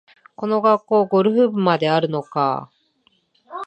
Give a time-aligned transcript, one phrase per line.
[0.35, 2.71] この学校、ゴルフ部まであるのか
[3.49, 3.51] あ